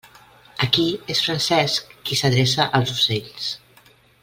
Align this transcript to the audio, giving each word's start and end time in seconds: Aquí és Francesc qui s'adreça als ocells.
Aquí 0.67 0.85
és 1.15 1.21
Francesc 1.25 1.93
qui 2.09 2.19
s'adreça 2.23 2.67
als 2.81 2.95
ocells. 2.97 3.53